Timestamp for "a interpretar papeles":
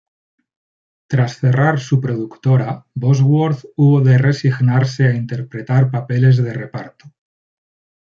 5.05-6.37